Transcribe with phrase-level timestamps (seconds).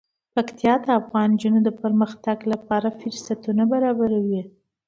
[0.35, 4.41] پکتیا د افغان نجونو د پرمختګ لپاره فرصتونه برابروي.